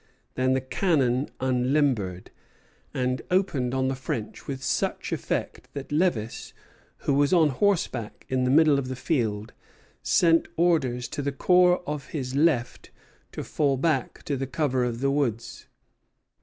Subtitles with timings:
[0.33, 2.31] Then the cannon unlimbered,
[2.91, 6.53] and opened on the French with such effect that Lévis,
[7.05, 9.53] who was on horseback in the middle of the field,
[10.01, 12.89] sent orders to the corps of his left
[13.33, 15.67] to fall back to the cover of the woods.